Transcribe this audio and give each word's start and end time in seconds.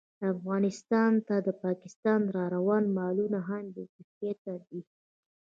افغانستان 0.33 1.11
ته 1.27 1.35
د 1.47 1.49
پاکستان 1.63 2.21
راروان 2.37 2.83
مالونه 2.97 3.39
هم 3.49 3.63
بې 3.73 3.85
کیفیته 3.95 4.53
دي 4.67 4.81